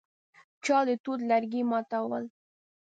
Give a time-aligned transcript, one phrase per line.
[0.65, 2.23] چا د توت لرګي ماتول.